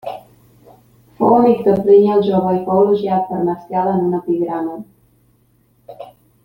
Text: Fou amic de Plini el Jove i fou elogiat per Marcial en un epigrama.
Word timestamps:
Fou 1.17 1.35
amic 1.39 1.61
de 1.67 1.75
Plini 1.83 2.09
el 2.15 2.25
Jove 2.29 2.55
i 2.57 2.63
fou 2.69 2.81
elogiat 2.85 3.29
per 3.29 3.45
Marcial 3.51 3.93
en 3.95 4.03
un 4.09 4.19
epigrama. 4.23 4.79